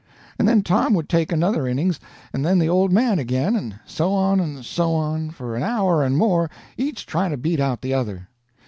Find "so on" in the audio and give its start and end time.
3.85-4.39, 4.65-5.29